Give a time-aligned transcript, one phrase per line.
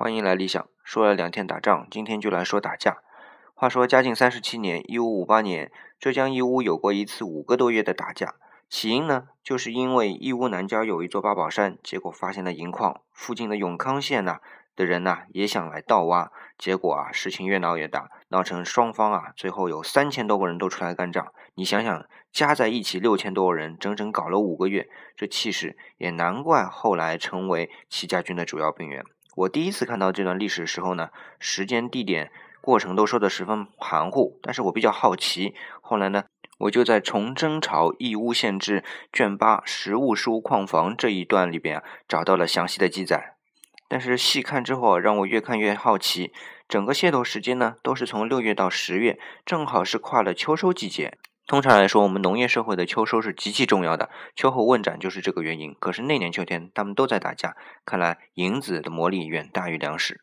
[0.00, 0.64] 欢迎来理想。
[0.84, 2.98] 说了两天打仗，今天就来说打架。
[3.52, 8.36] 话说嘉靖三十七年（一五五八年），浙江义乌有过一次五个多月的打架。
[8.70, 14.38] 起因呢，就是因为义乌南郊有一座八宝山，结果发现了银矿，附近的永康县呐
[14.76, 21.32] 的人呐也想来盗挖，结果啊事情越闹越大，闹成双方啊最后有三千多个人都出来干仗。
[21.56, 29.04] 你想想，加在一起六千多个人，整整搞了五个月，这气势也难怪后来成为戚家军的主要兵源。
[29.38, 35.54] 我第一次看到这段历史的时候呢，时间、地点、过程都说的十分含糊，但是我比较好奇。
[35.80, 36.24] 后来呢，
[36.58, 38.80] 我就在《崇祯朝义乌县志》
[39.12, 43.34] 卷八“实物书矿房”这一段里边啊，找到了详细的记载。
[43.86, 46.32] 但是细看之后，让我越看越好奇。
[46.68, 51.16] 整个械斗时间呢，都是从六月到十月，正好是跨了秋收季节。
[51.48, 55.74] 通常来说，我们农业社会的秋收是极其重要的，秋后问斩就是这个原因。
[55.80, 60.20] 可是那年秋天，他们都在打架，看来银子的魔力远大于粮食。